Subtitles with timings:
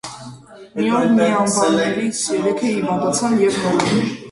[0.79, 4.05] Մի օր միաբաններից երեքը հիվանդացան և մեռան։